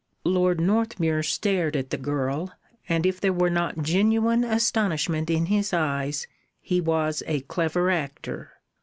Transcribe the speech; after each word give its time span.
Lord 0.25 0.59
Northmuir 0.59 1.21
stared 1.21 1.75
at 1.75 1.91
the 1.91 1.97
girl, 1.99 2.51
and 2.89 3.05
if 3.05 3.21
there 3.21 3.31
were 3.31 3.51
not 3.51 3.83
genuine 3.83 4.43
astonishment 4.43 5.29
in 5.29 5.45
his 5.45 5.73
eyes, 5.73 6.25
he 6.59 6.81
was 6.81 7.21
a 7.27 7.41
clever 7.41 7.91
actor. 7.91 8.53